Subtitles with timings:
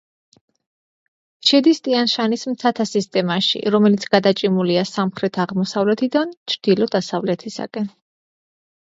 [1.49, 7.97] შედის ტიან-შანის მთათა სისტემაში, რომელიც გადაჭიმულია სამხრეთ-აღმოსავლეთიდან ჩრდილო-დასავლეთისაკენ.